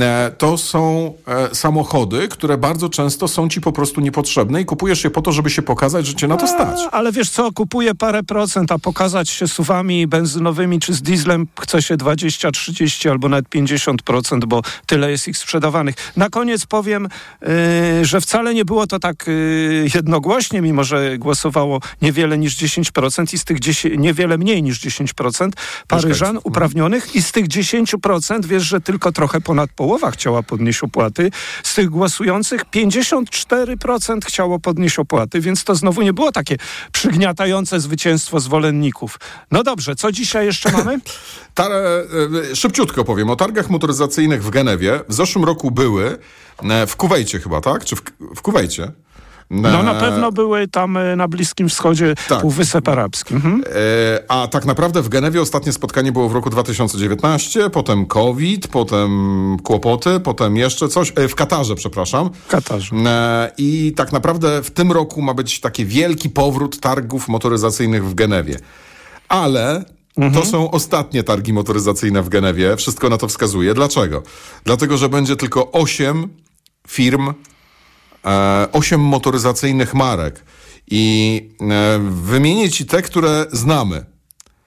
E, 0.00 0.30
To 0.38 0.58
są 0.58 1.12
e, 1.26 1.54
samochody, 1.54 2.28
które 2.28 2.58
bardzo 2.58 2.88
często 2.88 3.28
są 3.28 3.48
ci 3.48 3.60
po 3.60 3.72
prostu 3.72 4.00
niepotrzebne 4.00 4.60
i 4.60 4.64
kupujesz 4.64 5.04
je 5.04 5.10
po 5.10 5.22
to, 5.22 5.32
żeby 5.32 5.50
się 5.50 5.62
pokazać, 5.62 6.06
że 6.06 6.14
cię 6.14 6.28
na 6.28 6.36
to 6.36 6.46
stać. 6.48 6.80
A, 6.86 6.90
ale 6.90 7.12
wiesz 7.12 7.30
co, 7.30 7.52
kupuję 7.52 7.94
parę 7.94 8.22
procent, 8.22 8.72
a 8.72 8.78
pokazać 9.12 9.30
się 9.30 9.48
suwami 9.48 10.06
benzynowymi 10.06 10.80
czy 10.80 10.94
z 10.94 11.02
dieslem 11.02 11.46
chce 11.60 11.82
się 11.82 11.96
20, 11.96 12.50
30 12.50 13.08
albo 13.08 13.28
nawet 13.28 13.48
50%, 13.48 14.44
bo 14.44 14.62
tyle 14.86 15.10
jest 15.10 15.28
ich 15.28 15.38
sprzedawanych. 15.38 15.94
Na 16.16 16.30
koniec 16.30 16.66
powiem, 16.66 17.08
y, 17.42 18.04
że 18.04 18.20
wcale 18.20 18.54
nie 18.54 18.64
było 18.64 18.86
to 18.86 18.98
tak 18.98 19.28
y, 19.28 19.88
jednogłośnie, 19.94 20.62
mimo 20.62 20.84
że 20.84 21.18
głosowało 21.18 21.80
niewiele 22.02 22.38
niż 22.38 22.56
10% 22.56 23.34
i 23.34 23.38
z 23.38 23.44
tych 23.44 23.60
10, 23.60 23.94
niewiele 23.98 24.38
mniej 24.38 24.62
niż 24.62 24.80
10% 24.80 25.50
Paryżan 25.88 26.10
Mieszkańców. 26.10 26.46
uprawnionych 26.46 27.14
i 27.14 27.22
z 27.22 27.32
tych 27.32 27.48
10% 27.48 28.44
wiesz, 28.44 28.62
że 28.62 28.80
tylko 28.80 29.12
trochę 29.12 29.40
ponad 29.40 29.70
połowa 29.70 30.10
chciała 30.10 30.42
podnieść 30.42 30.82
opłaty. 30.82 31.30
Z 31.62 31.74
tych 31.74 31.90
głosujących 31.90 32.64
54% 32.64 34.24
chciało 34.24 34.58
podnieść 34.58 34.98
opłaty, 34.98 35.40
więc 35.40 35.64
to 35.64 35.74
znowu 35.74 36.02
nie 36.02 36.12
było 36.12 36.32
takie 36.32 36.56
przygniatające 36.92 37.80
zwycięstwo 37.80 38.40
zwolenników. 38.40 39.01
No 39.50 39.62
dobrze, 39.62 39.96
co 39.96 40.12
dzisiaj 40.12 40.46
jeszcze 40.46 40.72
mamy? 40.76 41.00
Ta, 41.54 41.68
e, 41.68 41.70
e, 42.50 42.56
szybciutko 42.56 43.04
powiem 43.04 43.30
o 43.30 43.36
targach 43.36 43.70
motoryzacyjnych 43.70 44.44
w 44.44 44.50
Genewie. 44.50 45.00
W 45.08 45.14
zeszłym 45.14 45.44
roku 45.44 45.70
były 45.70 46.18
e, 46.62 46.86
w 46.86 46.96
Kuwejcie 46.96 47.40
chyba, 47.40 47.60
tak? 47.60 47.84
Czy 47.84 47.96
w, 47.96 48.02
w 48.36 48.42
Kuwejcie? 48.42 48.92
No 49.50 49.82
na 49.82 49.94
pewno 49.94 50.32
były 50.32 50.68
tam 50.68 50.98
na 51.16 51.28
Bliskim 51.28 51.68
Wschodzie, 51.68 52.14
Tak. 52.28 52.40
Półwysep 52.40 52.88
Arabski. 52.88 53.34
Mhm. 53.34 53.62
A 54.28 54.48
tak 54.48 54.64
naprawdę 54.64 55.02
w 55.02 55.08
Genewie 55.08 55.42
ostatnie 55.42 55.72
spotkanie 55.72 56.12
było 56.12 56.28
w 56.28 56.32
roku 56.32 56.50
2019, 56.50 57.70
potem 57.70 58.06
COVID, 58.06 58.68
potem 58.68 59.56
kłopoty, 59.62 60.20
potem 60.20 60.56
jeszcze 60.56 60.88
coś, 60.88 61.12
w 61.28 61.34
Katarze, 61.34 61.74
przepraszam. 61.74 62.30
W 62.46 62.48
Katarze. 62.48 62.90
I 63.58 63.92
tak 63.96 64.12
naprawdę 64.12 64.62
w 64.62 64.70
tym 64.70 64.92
roku 64.92 65.22
ma 65.22 65.34
być 65.34 65.60
taki 65.60 65.86
wielki 65.86 66.30
powrót 66.30 66.80
targów 66.80 67.28
motoryzacyjnych 67.28 68.04
w 68.04 68.14
Genewie. 68.14 68.58
Ale 69.32 69.84
to 70.34 70.44
są 70.44 70.70
ostatnie 70.70 71.22
targi 71.22 71.52
motoryzacyjne 71.52 72.22
w 72.22 72.28
Genewie. 72.28 72.76
Wszystko 72.76 73.08
na 73.08 73.18
to 73.18 73.28
wskazuje. 73.28 73.74
Dlaczego? 73.74 74.22
Dlatego, 74.64 74.96
że 74.96 75.08
będzie 75.08 75.36
tylko 75.36 75.72
8 75.72 76.28
firm, 76.88 77.32
e, 78.24 78.68
8 78.72 79.00
motoryzacyjnych 79.00 79.94
marek. 79.94 80.44
I 80.90 81.50
e, 81.60 81.98
wymienię 82.10 82.70
ci 82.70 82.86
te, 82.86 83.02
które 83.02 83.46
znamy 83.52 84.04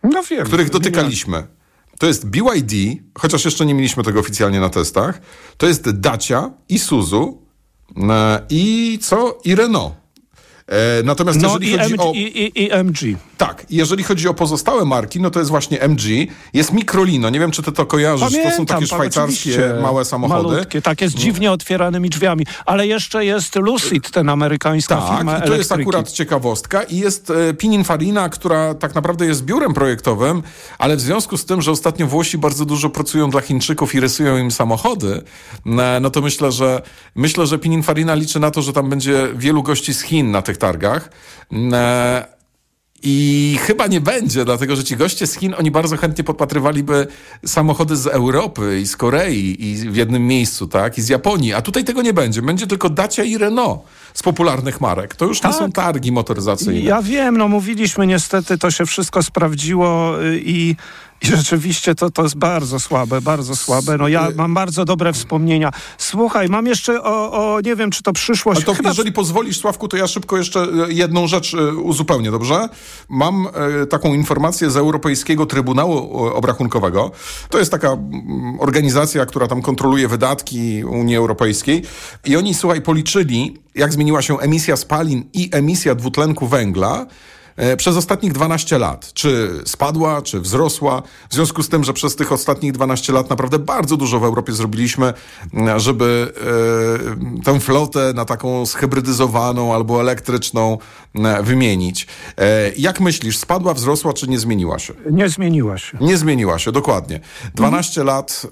No 0.04 0.24
wiem. 0.24 0.46
których 0.46 0.70
dotykaliśmy. 0.70 1.48
To 2.00 2.08
jest 2.08 2.28
BYD, 2.28 2.74
chociaż 3.20 3.46
jeszcze 3.46 3.66
nie 3.66 3.74
mieliśmy 3.74 4.04
tego 4.04 4.20
oficjalnie 4.20 4.60
na 4.60 4.70
testach. 4.70 5.22
To 5.58 5.68
jest 5.68 5.90
Dacia, 5.92 6.52
Isuzu 6.70 7.42
e, 8.10 8.42
i 8.50 9.00
co? 9.02 9.38
I 9.46 9.56
Renault. 9.56 10.05
E, 10.68 11.04
natomiast 11.04 11.42
No 11.42 11.58
jeżeli 11.60 11.70
i, 11.70 11.78
chodzi 11.78 11.94
MG, 11.94 12.02
o... 12.04 12.12
i, 12.14 12.52
i, 12.56 12.72
MG. 12.72 13.00
Tak, 13.38 13.66
jeżeli 13.70 14.04
chodzi 14.04 14.28
o 14.28 14.34
pozostałe 14.34 14.86
marki, 14.86 15.22
no 15.22 15.30
to 15.30 15.40
jest 15.40 15.52
właśnie 15.52 15.82
MG, 15.82 16.04
jest 16.54 16.74
Microlino, 16.74 17.30
nie 17.30 17.40
wiem 17.40 17.52
czy 17.52 17.64
ty 17.64 17.72
to 17.72 17.86
kojarzysz, 17.86 18.34
to 18.44 18.52
są 18.52 18.66
takie 18.66 18.80
pan, 18.80 18.88
szwajcarskie 18.88 19.74
małe 19.82 20.06
samochody. 20.06 20.48
Malutkie, 20.50 20.82
takie 20.82 21.10
z 21.10 21.16
dziwnie 21.16 21.52
otwieranymi 21.52 22.10
drzwiami. 22.10 22.46
Ale 22.66 22.88
jeszcze 22.88 23.26
jest 23.26 23.56
Lucid, 23.56 24.12
ten 24.12 24.30
amerykańska 24.30 24.98
Tak, 24.98 25.18
firma 25.18 25.38
i 25.38 25.48
to 25.48 25.56
jest 25.56 25.72
akurat 25.72 26.12
ciekawostka. 26.12 26.84
I 26.84 26.98
jest 26.98 27.30
e, 27.30 27.54
Pininfarina, 27.54 28.30
która 28.30 28.74
tak 28.74 28.96
naprawdę 28.96 29.26
jest 29.26 29.44
biurem 29.44 29.74
projektowym, 29.74 30.44
ale 30.78 30.96
w 30.96 31.02
związku 31.02 31.38
z 31.38 31.46
tym, 31.46 31.62
że 31.62 31.72
ostatnio 31.72 32.08
Włosi 32.08 32.38
bardzo 32.38 32.66
dużo 32.66 32.90
pracują 32.90 33.30
dla 33.30 33.42
Chińczyków 33.42 33.96
i 33.96 34.00
rysują 34.00 34.38
im 34.38 34.52
samochody, 34.52 35.22
e, 35.66 36.00
no 36.02 36.10
to 36.10 36.22
myślę, 36.22 36.52
że 36.52 36.82
myślę, 37.16 37.48
że 37.48 37.60
Pininfarina 37.60 38.16
liczy 38.16 38.40
na 38.40 38.52
to, 38.52 38.62
że 38.62 38.74
tam 38.74 38.90
będzie 38.90 39.28
wielu 39.36 39.64
gości 39.64 39.94
z 39.94 40.02
Chin 40.02 40.32
na 40.32 40.42
tych 40.42 40.55
targach. 40.58 41.10
E, 41.74 42.26
I 43.04 43.58
chyba 43.62 43.88
nie 43.88 44.02
będzie, 44.02 44.46
dlatego 44.46 44.76
że 44.76 44.84
ci 44.84 44.96
goście 44.98 45.28
z 45.28 45.36
Chin, 45.36 45.56
oni 45.58 45.72
bardzo 45.72 45.98
chętnie 45.98 46.24
podpatrywaliby 46.24 47.08
samochody 47.46 47.96
z 47.96 48.08
Europy 48.08 48.80
i 48.82 48.88
z 48.88 48.96
Korei 48.98 49.66
i 49.72 49.76
w 49.76 49.96
jednym 49.96 50.28
miejscu, 50.28 50.68
tak? 50.68 50.98
I 50.98 51.02
z 51.02 51.10
Japonii. 51.10 51.54
A 51.54 51.62
tutaj 51.62 51.84
tego 51.84 52.02
nie 52.02 52.14
będzie. 52.14 52.42
Będzie 52.42 52.68
tylko 52.68 52.90
Dacia 52.90 53.24
i 53.24 53.38
Renault 53.38 53.82
z 54.14 54.24
popularnych 54.24 54.82
marek. 54.82 55.16
To 55.16 55.26
już 55.26 55.38
nie 55.44 55.50
Tak. 55.50 55.60
są 55.60 55.72
targi 55.72 56.12
motoryzacyjne. 56.12 56.80
Ja 56.80 57.02
wiem, 57.02 57.38
no 57.38 57.48
mówiliśmy 57.48 58.08
niestety, 58.08 58.58
to 58.58 58.72
się 58.72 58.86
wszystko 58.86 59.24
sprawdziło 59.24 60.24
y, 60.24 60.42
i, 60.46 60.76
i 61.26 61.38
rzeczywiście 61.38 61.96
to, 61.96 62.12
to 62.12 62.24
jest 62.24 62.36
bardzo 62.36 62.80
słabe, 62.80 63.22
bardzo 63.22 63.56
słabe. 63.56 63.98
No 63.98 64.08
ja 64.08 64.28
mam 64.36 64.54
bardzo 64.54 64.86
dobre 64.86 65.14
wspomnienia. 65.14 65.72
Słuchaj, 65.98 66.50
mam 66.50 66.66
jeszcze 66.68 67.04
o, 67.04 67.32
o 67.32 67.62
nie 67.62 67.76
wiem, 67.76 67.92
czy 67.92 68.04
to 68.04 68.14
przyszłość. 68.14 68.58
Ale 68.58 68.66
to 68.66 68.74
Chyba 68.74 68.90
jeżeli 68.90 69.12
pozwolisz, 69.12 69.60
Sławku, 69.60 69.88
to 69.88 69.98
ja 69.98 70.08
szybko 70.08 70.38
jeszcze 70.38 70.60
e, 70.60 70.68
jedną 70.90 71.28
rzecz 71.28 71.54
e, 71.54 71.74
uzupełnię, 71.74 72.32
dobrze? 72.32 72.70
Mam 73.10 73.48
taką 73.90 74.14
informację 74.14 74.72
z 74.72 74.78
Europejskiego 74.78 75.46
Trybunału 75.46 76.18
Obrachunkowego. 76.18 77.12
To 77.50 77.60
jest 77.60 77.72
taka 77.72 77.92
mm, 77.92 78.58
organizacja, 78.60 79.26
która 79.26 79.48
tam 79.48 79.62
kontroluje 79.62 80.08
wydatki 80.08 80.84
Unii 80.84 81.16
Europejskiej. 81.16 81.84
I 82.26 82.38
oni, 82.38 82.54
słuchaj, 82.54 82.82
policzyli, 82.82 83.58
jak 83.76 83.94
zmieniła 83.94 84.22
się 84.22 84.40
emisja 84.40 84.78
spalin 84.78 85.24
i 85.34 85.50
emisja 85.52 85.96
dwutlenku 85.96 86.48
węgla 86.48 87.06
przez 87.78 87.98
ostatnich 87.98 88.34
12 88.34 88.78
lat. 88.78 89.14
Czy 89.14 89.60
spadła, 89.66 90.22
czy 90.22 90.42
wzrosła. 90.42 91.02
W 91.30 91.34
związku 91.34 91.64
z 91.64 91.70
tym, 91.70 91.84
że 91.84 91.94
przez 91.94 92.16
tych 92.16 92.32
ostatnich 92.32 92.72
12 92.72 93.14
lat 93.14 93.30
naprawdę 93.30 93.60
bardzo 93.60 93.98
dużo 93.98 94.20
w 94.20 94.24
Europie 94.24 94.54
zrobiliśmy, 94.54 95.14
żeby 95.78 96.34
e, 97.40 97.44
tę 97.44 97.60
flotę 97.60 98.14
na 98.16 98.26
taką 98.26 98.66
zhybrydyzowaną 98.66 99.74
albo 99.74 100.02
elektryczną 100.02 100.78
wymienić. 101.44 102.08
E, 102.38 102.72
jak 102.78 103.00
myślisz, 103.00 103.38
spadła, 103.38 103.74
wzrosła, 103.74 104.14
czy 104.14 104.28
nie 104.28 104.40
zmieniła 104.40 104.80
się? 104.80 104.94
nie 105.12 105.30
zmieniła 105.30 105.78
się. 105.78 105.98
Nie 106.02 106.18
zmieniła 106.18 106.60
się, 106.60 106.72
dokładnie. 106.72 107.20
12 107.56 108.04
lat, 108.04 108.48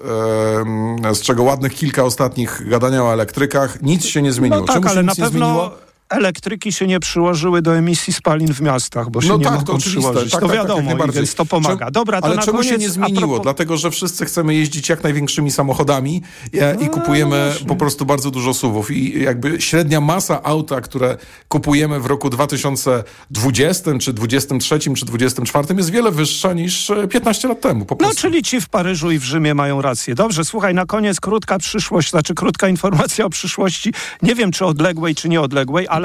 e, 1.04 1.14
z 1.14 1.20
czego 1.20 1.42
ładnych 1.42 1.74
kilka 1.74 2.04
ostatnich 2.04 2.68
gadania 2.68 3.04
o 3.04 3.12
elektrykach, 3.12 3.82
nic 3.82 4.04
się 4.04 4.22
nie 4.22 4.32
zmieniło. 4.32 4.60
No 4.60 4.66
tak, 4.66 4.74
Czemu 4.74 4.86
się 4.86 4.92
ale 4.92 5.02
na 5.02 5.14
pewno 5.14 5.28
zmieniło? 5.30 5.83
Elektryki 6.14 6.72
się 6.72 6.86
nie 6.86 7.00
przyłożyły 7.00 7.62
do 7.62 7.76
emisji 7.76 8.12
spalin 8.12 8.54
w 8.54 8.60
miastach, 8.60 9.10
bo 9.10 9.20
się 9.22 9.28
No 9.28 9.36
nie 9.36 9.44
tak, 9.44 9.54
mogą 9.54 9.78
przyłożyć. 9.78 10.32
Tak, 10.32 10.40
to 10.40 10.46
tak, 10.48 10.56
tak, 10.56 10.66
wiadomo, 10.66 10.76
jak 10.80 10.84
i 10.84 10.88
najbardziej. 10.88 11.14
więc 11.22 11.34
to 11.34 11.44
pomaga. 11.46 11.90
Dobra, 11.90 12.20
to 12.20 12.26
Ale 12.26 12.36
na 12.36 12.42
czemu 12.42 12.58
koniec, 12.58 12.72
się 12.72 12.78
nie 12.78 12.88
zmieniło? 12.90 13.20
propos- 13.20 13.42
Dlatego, 13.42 13.76
że 13.76 13.90
wszyscy 13.90 14.24
chcemy 14.24 14.54
jeździć 14.54 14.88
jak 14.88 15.02
największymi 15.02 15.50
samochodami 15.50 16.22
e, 16.60 16.76
i 16.80 16.88
kupujemy 16.88 17.52
po 17.68 17.76
prostu 17.76 18.06
bardzo 18.06 18.30
dużo 18.30 18.54
suwów. 18.54 18.90
I 18.90 19.22
jakby 19.22 19.60
średnia 19.60 20.00
masa 20.00 20.42
auta, 20.42 20.80
które 20.80 21.16
kupujemy 21.48 22.00
w 22.00 22.06
roku 22.06 22.30
2020, 22.30 23.98
czy 23.98 24.12
23, 24.12 24.78
czy 24.96 25.06
24 25.06 25.74
jest 25.76 25.90
wiele 25.90 26.10
wyższa 26.10 26.52
niż 26.52 26.90
e, 26.90 27.08
15 27.08 27.48
lat 27.48 27.60
temu. 27.60 27.84
Po 27.84 27.96
No, 28.00 28.10
czyli 28.16 28.42
ci 28.42 28.60
w 28.60 28.68
Paryżu 28.68 29.10
i 29.10 29.18
w 29.18 29.24
Rzymie 29.24 29.54
mają 29.54 29.82
rację. 29.82 30.14
Dobrze, 30.14 30.44
słuchaj, 30.44 30.74
na 30.74 30.86
koniec 30.86 31.20
krótka 31.20 31.58
przyszłość, 31.58 32.10
znaczy 32.10 32.34
krótka 32.34 32.68
informacja 32.68 33.24
o 33.24 33.30
przyszłości. 33.30 33.92
Nie 34.22 34.34
wiem, 34.34 34.50
czy 34.52 34.64
odległej, 34.66 35.14
czy 35.14 35.28
nieodległej, 35.28 35.86
ale 35.88 36.03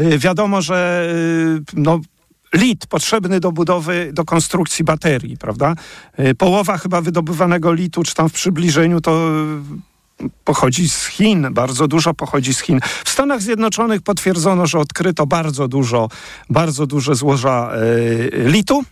y, 0.00 0.18
wiadomo, 0.18 0.62
że 0.62 1.08
y, 1.74 1.80
no, 1.80 2.00
lit 2.54 2.86
potrzebny 2.86 3.40
do 3.40 3.52
budowy, 3.52 4.10
do 4.12 4.24
konstrukcji 4.24 4.84
baterii, 4.84 5.36
prawda? 5.36 5.74
Y, 6.20 6.34
połowa 6.34 6.78
chyba 6.78 7.00
wydobywanego 7.00 7.72
litu, 7.72 8.02
czy 8.02 8.14
tam 8.14 8.28
w 8.28 8.32
przybliżeniu, 8.32 9.00
to 9.00 9.30
pochodzi 10.44 10.88
z 10.88 11.06
Chin, 11.06 11.48
bardzo 11.50 11.88
dużo 11.88 12.14
pochodzi 12.14 12.54
z 12.54 12.60
Chin. 12.60 12.80
W 13.04 13.10
Stanach 13.10 13.42
Zjednoczonych 13.42 14.02
potwierdzono, 14.02 14.66
że 14.66 14.78
odkryto 14.78 15.26
bardzo 15.26 15.68
dużo, 15.68 16.08
bardzo 16.50 16.86
duże 16.86 17.14
złoża 17.14 17.70
y, 17.76 18.30
litu. 18.46 18.84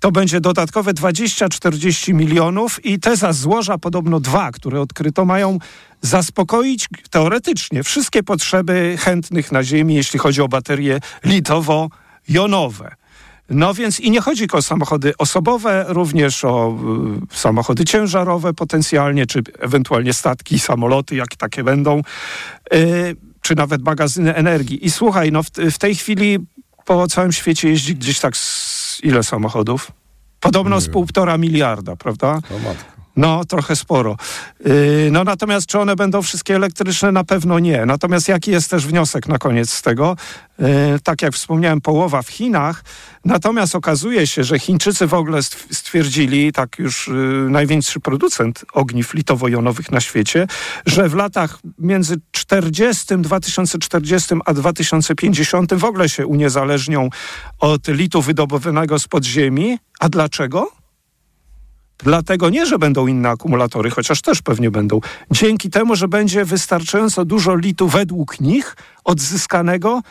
To 0.00 0.12
będzie 0.12 0.40
dodatkowe 0.40 0.94
20-40 0.94 2.14
milionów 2.14 2.84
i 2.84 3.00
te 3.00 3.16
za 3.16 3.32
złoża, 3.32 3.78
podobno 3.78 4.20
dwa, 4.20 4.50
które 4.50 4.80
odkryto, 4.80 5.24
mają 5.24 5.58
zaspokoić 6.00 6.88
teoretycznie 7.10 7.82
wszystkie 7.82 8.22
potrzeby 8.22 8.96
chętnych 9.00 9.52
na 9.52 9.62
Ziemi, 9.62 9.94
jeśli 9.94 10.18
chodzi 10.18 10.42
o 10.42 10.48
baterie 10.48 11.00
litowo-jonowe. 11.24 12.90
No 13.50 13.74
więc 13.74 14.00
i 14.00 14.10
nie 14.10 14.20
chodzi 14.20 14.46
o 14.52 14.62
samochody 14.62 15.12
osobowe, 15.18 15.84
również 15.88 16.44
o 16.44 16.78
y, 17.32 17.36
samochody 17.36 17.84
ciężarowe 17.84 18.54
potencjalnie, 18.54 19.26
czy 19.26 19.42
ewentualnie 19.58 20.12
statki, 20.12 20.58
samoloty, 20.58 21.16
jak 21.16 21.36
takie 21.36 21.64
będą, 21.64 22.02
y, 22.74 23.16
czy 23.40 23.54
nawet 23.54 23.82
magazyny 23.82 24.34
energii. 24.34 24.86
I 24.86 24.90
słuchaj, 24.90 25.32
no 25.32 25.42
w, 25.42 25.50
w 25.50 25.78
tej 25.78 25.94
chwili 25.94 26.38
po 26.84 27.06
całym 27.06 27.32
świecie 27.32 27.68
jeździ 27.68 27.96
gdzieś 27.96 28.20
tak 28.20 28.36
ile 29.00 29.22
samochodów? 29.22 29.92
Podobno 30.40 30.80
z 30.80 30.88
półtora 30.88 31.38
miliarda, 31.38 31.96
prawda? 31.96 32.28
O 32.28 32.58
matko. 32.58 32.93
No, 33.16 33.44
trochę 33.44 33.76
sporo. 33.76 34.16
Yy, 34.64 35.08
no 35.12 35.24
natomiast 35.24 35.66
czy 35.66 35.78
one 35.78 35.96
będą 35.96 36.22
wszystkie 36.22 36.56
elektryczne? 36.56 37.12
Na 37.12 37.24
pewno 37.24 37.58
nie. 37.58 37.86
Natomiast 37.86 38.28
jaki 38.28 38.50
jest 38.50 38.70
też 38.70 38.86
wniosek 38.86 39.28
na 39.28 39.38
koniec 39.38 39.70
z 39.70 39.82
tego? 39.82 40.16
Yy, 40.58 40.66
tak 41.04 41.22
jak 41.22 41.34
wspomniałem, 41.34 41.80
połowa 41.80 42.22
w 42.22 42.28
Chinach. 42.28 42.84
Natomiast 43.24 43.74
okazuje 43.74 44.26
się, 44.26 44.44
że 44.44 44.58
Chińczycy 44.58 45.06
w 45.06 45.14
ogóle 45.14 45.38
stw- 45.38 45.74
stwierdzili, 45.74 46.52
tak 46.52 46.78
już 46.78 47.08
yy, 47.08 47.50
największy 47.50 48.00
producent 48.00 48.64
ogniw 48.72 49.14
litowo-jonowych 49.14 49.92
na 49.92 50.00
świecie, 50.00 50.46
że 50.86 51.08
w 51.08 51.14
latach 51.14 51.58
między 51.78 52.16
40, 52.30 53.04
2040 53.18 54.34
a 54.44 54.54
2050 54.54 55.74
w 55.74 55.84
ogóle 55.84 56.08
się 56.08 56.26
uniezależnią 56.26 57.08
od 57.60 57.88
litu 57.88 58.22
wydobywanego 58.22 58.98
z 58.98 59.08
podziemi. 59.08 59.78
A 60.00 60.08
dlaczego? 60.08 60.83
Dlatego 61.98 62.50
nie, 62.50 62.66
że 62.66 62.78
będą 62.78 63.06
inne 63.06 63.28
akumulatory, 63.28 63.90
chociaż 63.90 64.20
też 64.22 64.42
pewnie 64.42 64.70
będą. 64.70 65.00
Dzięki 65.30 65.70
temu, 65.70 65.96
że 65.96 66.08
będzie 66.08 66.44
wystarczająco 66.44 67.24
dużo 67.24 67.56
litu 67.56 67.88
według 67.88 68.40
nich 68.40 68.76
odzyskanego 69.04 70.02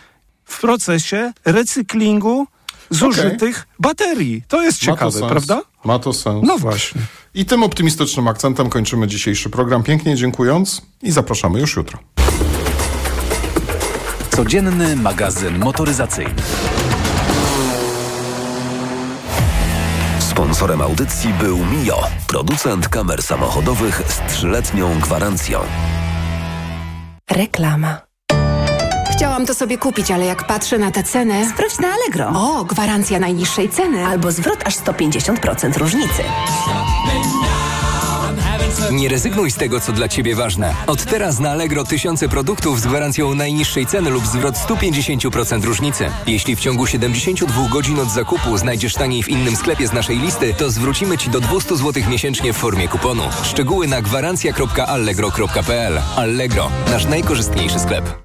w 0.46 0.62
procesie 0.62 1.34
recyklingu 1.46 2.48
zużytych 2.90 3.68
baterii. 3.80 4.44
To 4.48 4.62
jest 4.62 4.82
Ma 4.82 4.88
to 4.88 4.92
ciekawe, 4.94 5.12
sens. 5.20 5.32
prawda? 5.32 5.62
Ma 5.86 6.00
to 6.00 6.14
sens. 6.14 6.44
No 6.48 6.58
właśnie. 6.58 7.02
I 7.34 7.46
tym 7.46 7.64
optymistycznym 7.64 8.28
akcentem 8.28 8.70
kończymy 8.70 9.08
dzisiejszy 9.08 9.50
program. 9.50 9.84
Pięknie 9.84 10.16
dziękując 10.16 10.82
i 11.02 11.12
zapraszamy 11.12 11.60
już 11.60 11.76
jutro. 11.76 12.00
Codzienny 14.36 14.96
magazyn 14.96 15.60
motoryzacyjny. 15.60 16.34
Sponsorem 20.34 20.82
audycji 20.82 21.34
był 21.34 21.58
Mio, 21.58 22.04
producent 22.28 22.90
kamer 22.90 23.24
samochodowych 23.24 24.02
z 24.08 24.34
trzyletnią 24.34 25.00
gwarancją. 25.00 25.60
Reklama. 27.32 27.98
Chciałam 29.12 29.46
to 29.46 29.54
sobie 29.54 29.78
kupić, 29.78 30.12
ale 30.12 30.26
jak 30.26 30.48
patrzę 30.48 30.78
na 30.78 30.92
tę 30.92 31.04
cenę... 31.04 31.50
Sprawdź 31.50 31.80
na 31.80 31.88
Allegro. 31.88 32.28
O, 32.36 32.64
gwarancja 32.64 33.20
najniższej 33.20 33.70
ceny. 33.70 34.06
Albo 34.06 34.32
zwrot 34.32 34.60
aż 34.66 34.76
150% 34.78 35.78
różnicy. 35.78 36.24
Nie 38.94 39.10
rezygnuj 39.10 39.52
z 39.52 39.56
tego, 39.56 39.80
co 39.80 39.92
dla 39.92 40.08
Ciebie 40.08 40.36
ważne. 40.36 40.76
Od 40.88 41.06
teraz 41.06 41.40
na 41.40 41.52
Allegro 41.52 41.84
tysiące 41.84 42.30
produktów 42.30 42.82
z 42.82 42.88
gwarancją 42.88 43.36
najniższej 43.36 43.86
ceny 43.86 44.10
lub 44.10 44.26
zwrot 44.26 44.56
150% 44.56 45.64
różnicy. 45.64 46.10
Jeśli 46.28 46.56
w 46.56 46.60
ciągu 46.60 46.88
72 46.88 47.70
godzin 47.70 48.00
od 48.00 48.12
zakupu 48.12 48.58
znajdziesz 48.58 48.94
taniej 48.94 49.24
w 49.24 49.30
innym 49.30 49.56
sklepie 49.56 49.88
z 49.88 49.94
naszej 49.94 50.20
listy, 50.20 50.54
to 50.54 50.70
zwrócimy 50.70 51.18
Ci 51.18 51.30
do 51.30 51.40
200 51.40 51.78
zł 51.78 52.04
miesięcznie 52.10 52.54
w 52.54 52.58
formie 52.58 52.88
kuponu. 52.88 53.24
Szczegóły 53.44 53.88
na 53.88 54.02
gwarancja.allegro.pl 54.02 56.02
Allegro, 56.16 56.72
nasz 56.92 57.06
najkorzystniejszy 57.06 57.80
sklep. 57.80 58.23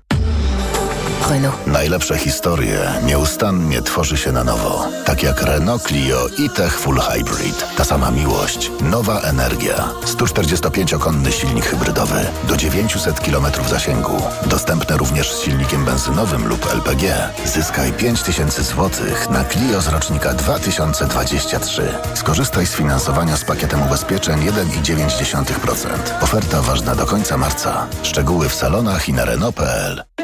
Renault. 1.27 1.67
Najlepsze 1.67 2.19
historie 2.19 2.79
nieustannie 3.05 3.83
tworzy 3.83 4.17
się 4.17 4.33
na 4.33 4.45
nowo. 4.45 4.89
Tak 5.05 5.23
jak 5.23 5.43
Renault 5.43 5.83
Clio 5.83 6.27
i 6.39 6.51
Tech 6.51 6.79
Full 6.79 6.99
Hybrid. 6.99 7.67
Ta 7.77 7.85
sama 7.85 8.11
miłość, 8.11 8.71
nowa 8.81 9.21
energia. 9.21 9.89
145-konny 10.05 11.33
silnik 11.33 11.65
hybrydowy 11.65 12.27
do 12.49 12.57
900 12.57 13.21
km 13.21 13.47
zasięgu. 13.69 14.23
Dostępne 14.47 14.97
również 14.97 15.33
z 15.33 15.43
silnikiem 15.43 15.85
benzynowym 15.85 16.49
lub 16.49 16.73
LPG. 16.73 17.15
Zyskaj 17.45 17.93
5000 17.93 18.63
zł 18.63 18.91
na 19.31 19.45
Clio 19.45 19.81
z 19.81 19.89
rocznika 19.89 20.35
2023. 20.35 21.95
Skorzystaj 22.15 22.67
z 22.67 22.75
finansowania 22.75 23.37
z 23.37 23.45
pakietem 23.45 23.83
ubezpieczeń 23.83 24.41
1,9%. 24.41 25.89
Oferta 26.21 26.63
ważna 26.63 26.95
do 26.95 27.07
końca 27.07 27.37
marca. 27.37 27.87
Szczegóły 28.03 28.49
w 28.49 28.55
salonach 28.55 29.09
i 29.09 29.13
na 29.13 29.25
Renault.pl. 29.25 30.18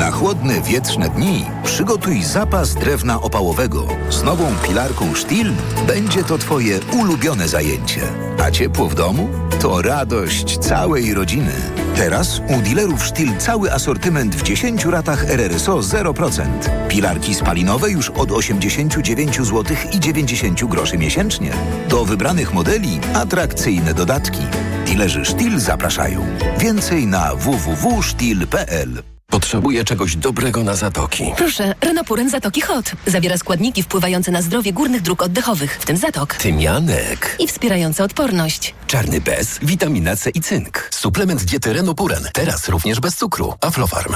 Na 0.00 0.10
chłodne, 0.10 0.60
wietrzne 0.60 1.08
dni 1.08 1.44
przygotuj 1.64 2.22
zapas 2.22 2.74
drewna 2.74 3.20
opałowego. 3.20 3.86
Z 4.10 4.22
nową 4.22 4.54
pilarką 4.68 5.14
Stihl 5.14 5.52
będzie 5.86 6.24
to 6.24 6.38
Twoje 6.38 6.80
ulubione 6.92 7.48
zajęcie. 7.48 8.00
A 8.44 8.50
ciepło 8.50 8.88
w 8.88 8.94
domu? 8.94 9.28
To 9.60 9.82
radość 9.82 10.58
całej 10.58 11.14
rodziny. 11.14 11.52
Teraz 11.96 12.40
u 12.58 12.62
dealerów 12.62 13.06
Stihl 13.06 13.36
cały 13.38 13.72
asortyment 13.72 14.34
w 14.34 14.42
10 14.42 14.84
ratach 14.84 15.30
RRSO 15.30 15.78
0%. 15.78 16.44
Pilarki 16.88 17.34
spalinowe 17.34 17.90
już 17.90 18.10
od 18.10 18.32
89 18.32 19.36
zł 19.36 19.76
i 19.92 20.00
90 20.00 20.64
groszy 20.64 20.98
miesięcznie. 20.98 21.50
Do 21.88 22.04
wybranych 22.04 22.54
modeli 22.54 23.00
atrakcyjne 23.14 23.94
dodatki. 23.94 24.42
Dealerzy 24.86 25.24
Stihl 25.24 25.58
zapraszają. 25.58 26.26
Więcej 26.58 27.06
na 27.06 27.34
www.stihl.pl 27.34 29.02
Potrzebuję 29.30 29.84
czegoś 29.84 30.16
dobrego 30.16 30.64
na 30.64 30.76
zatoki. 30.76 31.24
Proszę, 31.36 31.74
Renopuren 31.80 32.30
Zatoki 32.30 32.60
Hot. 32.60 32.92
Zawiera 33.06 33.38
składniki 33.38 33.82
wpływające 33.82 34.30
na 34.30 34.42
zdrowie 34.42 34.72
górnych 34.72 35.02
dróg 35.02 35.22
oddechowych, 35.22 35.78
w 35.80 35.84
tym 35.86 35.96
zatok. 35.96 36.34
Tymianek. 36.34 37.36
I 37.38 37.48
wspierające 37.48 38.04
odporność. 38.04 38.74
Czarny 38.86 39.20
bez, 39.20 39.58
witamina 39.62 40.16
C 40.16 40.30
i 40.30 40.40
cynk. 40.40 40.88
Suplement 40.90 41.44
diety 41.44 41.72
Renopuren. 41.72 42.28
Teraz 42.32 42.68
również 42.68 43.00
bez 43.00 43.16
cukru. 43.16 43.54
Aflofarm. 43.60 44.14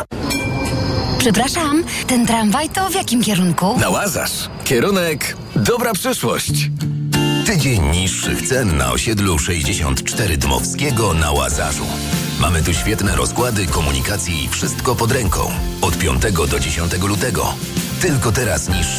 Przepraszam, 1.18 1.84
ten 2.06 2.26
tramwaj 2.26 2.68
to 2.70 2.90
w 2.90 2.94
jakim 2.94 3.22
kierunku? 3.22 3.78
Na 3.80 3.88
Łazarz. 3.90 4.48
Kierunek 4.64 5.36
dobra 5.56 5.92
przyszłość. 5.92 6.70
Tydzień 7.46 7.82
niższych 7.90 8.42
cen 8.48 8.76
na 8.76 8.92
osiedlu 8.92 9.38
64 9.38 10.36
Dmowskiego 10.36 11.14
na 11.14 11.32
Łazarzu. 11.32 11.86
Mamy 12.40 12.62
tu 12.62 12.74
świetne 12.74 13.16
rozkłady 13.16 13.66
komunikacji 13.66 14.44
i 14.44 14.48
wszystko 14.48 14.94
pod 14.94 15.12
ręką. 15.12 15.50
Od 15.80 15.98
5 15.98 16.22
do 16.50 16.60
10 16.60 16.92
lutego. 17.02 17.54
Tylko 18.00 18.32
teraz 18.32 18.68
niższe 18.68 18.94